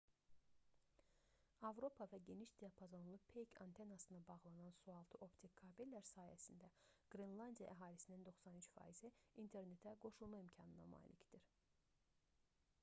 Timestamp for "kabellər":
5.61-6.07